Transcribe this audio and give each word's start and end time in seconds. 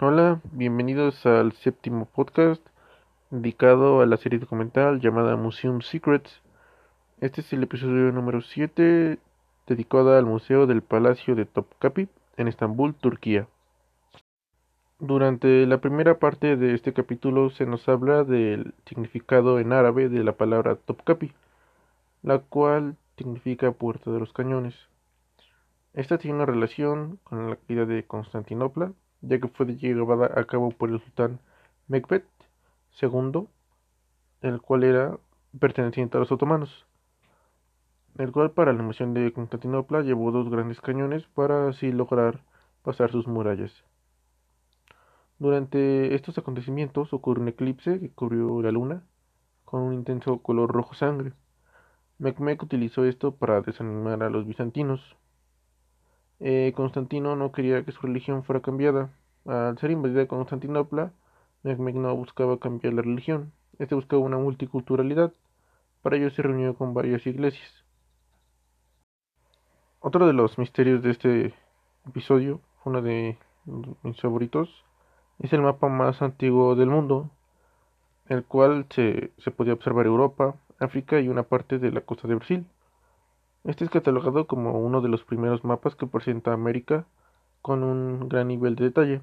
Hola, 0.00 0.40
bienvenidos 0.52 1.26
al 1.26 1.52
séptimo 1.54 2.06
podcast 2.06 2.64
dedicado 3.30 4.00
a 4.00 4.06
la 4.06 4.16
serie 4.16 4.38
documental 4.38 5.00
llamada 5.00 5.36
Museum 5.36 5.80
Secrets. 5.80 6.40
Este 7.20 7.40
es 7.40 7.52
el 7.52 7.64
episodio 7.64 8.12
número 8.12 8.40
7 8.40 9.18
dedicado 9.66 10.16
al 10.16 10.26
Museo 10.26 10.66
del 10.66 10.82
Palacio 10.82 11.34
de 11.34 11.46
Topkapi 11.46 12.08
en 12.36 12.46
Estambul, 12.48 12.94
Turquía. 12.94 13.48
Durante 15.04 15.66
la 15.66 15.80
primera 15.80 16.20
parte 16.20 16.56
de 16.56 16.74
este 16.74 16.92
capítulo 16.92 17.50
se 17.50 17.66
nos 17.66 17.88
habla 17.88 18.22
del 18.22 18.72
significado 18.86 19.58
en 19.58 19.72
árabe 19.72 20.08
de 20.08 20.22
la 20.22 20.36
palabra 20.36 20.76
Topkapi, 20.76 21.32
la 22.22 22.38
cual 22.38 22.94
significa 23.18 23.72
puerta 23.72 24.12
de 24.12 24.20
los 24.20 24.32
cañones. 24.32 24.76
Esta 25.92 26.18
tiene 26.18 26.36
una 26.36 26.46
relación 26.46 27.18
con 27.24 27.50
la 27.50 27.56
caída 27.56 27.84
de 27.84 28.04
Constantinopla 28.04 28.92
ya 29.22 29.40
que 29.40 29.48
fue 29.48 29.66
llevada 29.74 30.30
a 30.40 30.44
cabo 30.44 30.70
por 30.70 30.88
el 30.88 31.00
sultán 31.00 31.40
Mekbet 31.88 32.24
II, 33.02 33.48
el 34.42 34.60
cual 34.60 34.84
era 34.84 35.18
perteneciente 35.58 36.16
a 36.16 36.20
los 36.20 36.30
otomanos, 36.30 36.86
el 38.18 38.30
cual 38.30 38.52
para 38.52 38.72
la 38.72 38.82
invasión 38.82 39.14
de 39.14 39.32
Constantinopla 39.32 40.02
llevó 40.02 40.30
dos 40.30 40.48
grandes 40.48 40.80
cañones 40.80 41.24
para 41.34 41.70
así 41.70 41.90
lograr 41.90 42.38
pasar 42.84 43.10
sus 43.10 43.26
murallas. 43.26 43.72
Durante 45.42 46.14
estos 46.14 46.38
acontecimientos 46.38 47.12
ocurrió 47.12 47.42
un 47.42 47.48
eclipse 47.48 47.98
que 47.98 48.10
cubrió 48.10 48.62
la 48.62 48.70
luna 48.70 49.02
con 49.64 49.82
un 49.82 49.92
intenso 49.92 50.38
color 50.38 50.70
rojo 50.70 50.94
sangre. 50.94 51.32
Mekmek 52.18 52.62
utilizó 52.62 53.04
esto 53.04 53.34
para 53.34 53.60
desanimar 53.60 54.22
a 54.22 54.30
los 54.30 54.46
bizantinos, 54.46 55.16
eh, 56.38 56.72
Constantino 56.76 57.34
no 57.34 57.50
quería 57.50 57.84
que 57.84 57.90
su 57.90 58.06
religión 58.06 58.44
fuera 58.44 58.62
cambiada. 58.62 59.10
Al 59.44 59.76
ser 59.78 59.90
invadida 59.90 60.28
Constantinopla, 60.28 61.12
Mehmed 61.64 61.94
no 61.96 62.14
buscaba 62.14 62.60
cambiar 62.60 62.94
la 62.94 63.02
religión, 63.02 63.52
este 63.80 63.96
buscaba 63.96 64.22
una 64.22 64.38
multiculturalidad. 64.38 65.32
Para 66.02 66.18
ello 66.18 66.30
se 66.30 66.42
reunió 66.42 66.76
con 66.76 66.94
varias 66.94 67.26
iglesias. 67.26 67.84
Otro 69.98 70.24
de 70.24 70.34
los 70.34 70.56
misterios 70.56 71.02
de 71.02 71.10
este 71.10 71.54
episodio, 72.06 72.60
uno 72.84 73.02
de 73.02 73.38
mis 74.04 74.20
favoritos, 74.20 74.84
es 75.38 75.52
el 75.52 75.62
mapa 75.62 75.88
más 75.88 76.22
antiguo 76.22 76.74
del 76.74 76.88
mundo, 76.88 77.30
el 78.28 78.44
cual 78.44 78.86
se, 78.90 79.32
podía 79.56 79.72
observar 79.72 80.06
Europa, 80.06 80.54
África 80.78 81.20
y 81.20 81.28
una 81.28 81.42
parte 81.42 81.78
de 81.78 81.90
la 81.90 82.00
costa 82.00 82.28
de 82.28 82.34
Brasil. 82.34 82.66
Este 83.64 83.84
es 83.84 83.90
catalogado 83.90 84.46
como 84.46 84.80
uno 84.80 85.00
de 85.00 85.08
los 85.08 85.22
primeros 85.24 85.64
mapas 85.64 85.94
que 85.94 86.06
presenta 86.06 86.52
América 86.52 87.04
con 87.60 87.84
un 87.84 88.28
gran 88.28 88.48
nivel 88.48 88.74
de 88.74 88.84
detalle. 88.84 89.20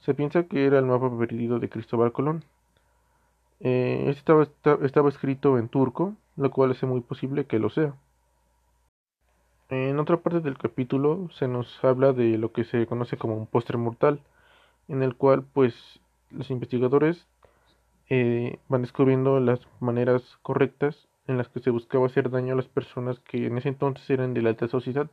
Se 0.00 0.14
piensa 0.14 0.44
que 0.44 0.66
era 0.66 0.78
el 0.78 0.86
mapa 0.86 1.10
perdido 1.18 1.58
de 1.58 1.68
Cristóbal 1.68 2.12
Colón. 2.12 2.44
Eh, 3.60 4.04
este 4.08 4.32
estaba, 4.82 5.08
escrito 5.08 5.58
en 5.58 5.68
turco, 5.68 6.14
lo 6.36 6.50
cual 6.50 6.70
hace 6.70 6.86
muy 6.86 7.00
posible 7.00 7.46
que 7.46 7.58
lo 7.58 7.70
sea. 7.70 7.94
En 9.70 9.98
otra 9.98 10.16
parte 10.16 10.40
del 10.40 10.56
capítulo 10.56 11.28
se 11.32 11.46
nos 11.46 11.84
habla 11.84 12.12
de 12.12 12.38
lo 12.38 12.52
que 12.52 12.64
se 12.64 12.86
conoce 12.86 13.18
como 13.18 13.36
un 13.36 13.46
póster 13.46 13.76
mortal, 13.76 14.20
en 14.88 15.02
el 15.02 15.14
cual 15.16 15.44
pues 15.52 15.74
los 16.30 16.50
investigadores 16.50 17.26
eh, 18.10 18.58
van 18.68 18.82
descubriendo 18.82 19.38
las 19.40 19.60
maneras 19.80 20.22
correctas 20.42 21.08
en 21.26 21.36
las 21.36 21.48
que 21.48 21.60
se 21.60 21.70
buscaba 21.70 22.06
hacer 22.06 22.30
daño 22.30 22.54
a 22.54 22.56
las 22.56 22.68
personas 22.68 23.20
que 23.20 23.46
en 23.46 23.58
ese 23.58 23.68
entonces 23.68 24.08
eran 24.10 24.34
de 24.34 24.42
la 24.42 24.50
alta 24.50 24.66
sociedad. 24.68 25.10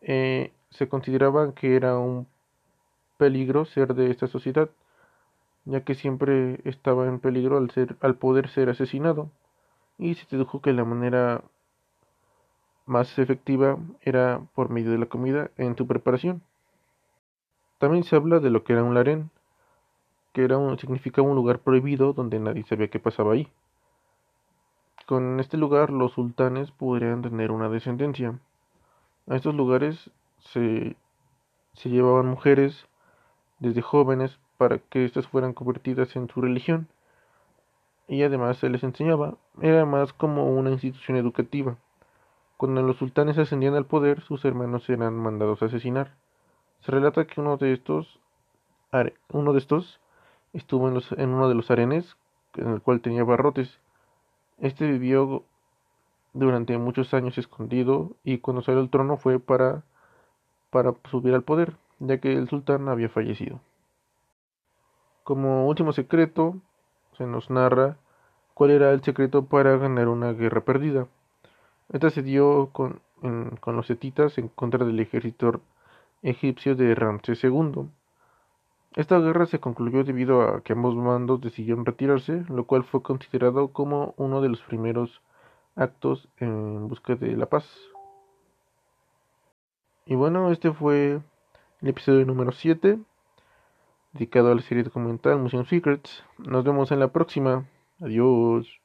Eh, 0.00 0.52
se 0.70 0.88
consideraba 0.88 1.54
que 1.54 1.76
era 1.76 1.98
un 1.98 2.26
peligro 3.18 3.64
ser 3.64 3.94
de 3.94 4.10
esta 4.10 4.26
sociedad, 4.26 4.70
ya 5.64 5.84
que 5.84 5.94
siempre 5.94 6.60
estaba 6.64 7.06
en 7.06 7.20
peligro 7.20 7.58
al, 7.58 7.70
ser, 7.70 7.96
al 8.00 8.16
poder 8.16 8.48
ser 8.48 8.70
asesinado, 8.70 9.30
y 9.98 10.14
se 10.14 10.26
dedujo 10.30 10.60
que 10.60 10.72
la 10.72 10.84
manera 10.84 11.42
más 12.86 13.18
efectiva 13.18 13.78
era 14.00 14.40
por 14.54 14.70
medio 14.70 14.90
de 14.90 14.98
la 14.98 15.06
comida 15.06 15.50
en 15.56 15.76
su 15.76 15.86
preparación. 15.86 16.42
También 17.82 18.04
se 18.04 18.14
habla 18.14 18.38
de 18.38 18.48
lo 18.48 18.62
que 18.62 18.74
era 18.74 18.84
un 18.84 18.94
larén, 18.94 19.32
que 20.32 20.44
era 20.44 20.56
un, 20.56 20.78
significaba 20.78 21.26
un 21.26 21.34
lugar 21.34 21.58
prohibido 21.58 22.12
donde 22.12 22.38
nadie 22.38 22.62
sabía 22.62 22.86
qué 22.86 23.00
pasaba 23.00 23.32
ahí. 23.32 23.48
Con 25.04 25.40
este 25.40 25.56
lugar 25.56 25.90
los 25.90 26.12
sultanes 26.12 26.70
podrían 26.70 27.22
tener 27.22 27.50
una 27.50 27.68
descendencia. 27.68 28.38
A 29.26 29.34
estos 29.34 29.56
lugares 29.56 30.12
se, 30.38 30.94
se 31.72 31.88
llevaban 31.88 32.28
mujeres 32.28 32.86
desde 33.58 33.82
jóvenes 33.82 34.38
para 34.58 34.78
que 34.78 35.04
éstas 35.04 35.26
fueran 35.26 35.52
convertidas 35.52 36.14
en 36.14 36.28
su 36.28 36.40
religión 36.40 36.86
y 38.06 38.22
además 38.22 38.58
se 38.58 38.68
les 38.68 38.84
enseñaba, 38.84 39.34
era 39.60 39.86
más 39.86 40.12
como 40.12 40.54
una 40.54 40.70
institución 40.70 41.16
educativa. 41.16 41.76
Cuando 42.58 42.80
los 42.80 42.98
sultanes 42.98 43.38
ascendían 43.38 43.74
al 43.74 43.86
poder, 43.86 44.20
sus 44.20 44.44
hermanos 44.44 44.88
eran 44.88 45.14
mandados 45.14 45.62
a 45.62 45.66
asesinar. 45.66 46.12
Se 46.82 46.90
relata 46.90 47.26
que 47.26 47.40
uno 47.40 47.56
de 47.56 47.72
estos, 47.72 48.18
uno 49.32 49.52
de 49.52 49.58
estos 49.58 50.00
estuvo 50.52 50.88
en, 50.88 50.94
los, 50.94 51.12
en 51.12 51.30
uno 51.30 51.48
de 51.48 51.54
los 51.54 51.70
arenes, 51.70 52.16
en 52.54 52.68
el 52.68 52.82
cual 52.82 53.00
tenía 53.00 53.22
barrotes, 53.22 53.78
este 54.58 54.86
vivió 54.90 55.44
durante 56.32 56.76
muchos 56.78 57.14
años 57.14 57.38
escondido 57.38 58.12
y 58.24 58.38
cuando 58.38 58.62
salió 58.62 58.80
al 58.80 58.90
trono 58.90 59.16
fue 59.16 59.38
para, 59.38 59.84
para 60.70 60.94
subir 61.10 61.34
al 61.34 61.44
poder, 61.44 61.74
ya 62.00 62.18
que 62.18 62.32
el 62.32 62.48
sultán 62.48 62.88
había 62.88 63.08
fallecido. 63.08 63.60
Como 65.22 65.68
último 65.68 65.92
secreto, 65.92 66.56
se 67.16 67.26
nos 67.26 67.48
narra 67.48 67.96
cuál 68.54 68.70
era 68.72 68.90
el 68.90 69.02
secreto 69.02 69.44
para 69.44 69.76
ganar 69.76 70.08
una 70.08 70.32
guerra 70.32 70.62
perdida. 70.62 71.06
Esta 71.92 72.10
se 72.10 72.22
dio 72.22 72.70
con, 72.72 73.00
con 73.60 73.76
los 73.76 73.86
setitas 73.86 74.36
en 74.38 74.48
contra 74.48 74.84
del 74.84 74.98
ejército 74.98 75.60
egipcio 76.22 76.74
de 76.74 76.94
Ramsés 76.94 77.42
II. 77.44 77.88
Esta 78.94 79.18
guerra 79.18 79.46
se 79.46 79.58
concluyó 79.58 80.04
debido 80.04 80.42
a 80.42 80.62
que 80.62 80.74
ambos 80.74 80.94
bandos 80.96 81.40
decidieron 81.40 81.86
retirarse, 81.86 82.44
lo 82.48 82.66
cual 82.66 82.84
fue 82.84 83.02
considerado 83.02 83.68
como 83.68 84.14
uno 84.18 84.40
de 84.42 84.50
los 84.50 84.60
primeros 84.62 85.22
actos 85.76 86.28
en 86.38 86.88
busca 86.88 87.14
de 87.14 87.36
la 87.36 87.46
paz. 87.46 87.66
Y 90.04 90.14
bueno, 90.14 90.50
este 90.50 90.72
fue 90.72 91.20
el 91.80 91.88
episodio 91.88 92.26
número 92.26 92.52
7, 92.52 92.98
dedicado 94.12 94.52
a 94.52 94.54
la 94.54 94.62
serie 94.62 94.82
documental 94.82 95.38
Museum 95.38 95.64
Secrets. 95.64 96.24
Nos 96.38 96.64
vemos 96.64 96.92
en 96.92 97.00
la 97.00 97.08
próxima. 97.08 97.64
Adiós. 98.00 98.81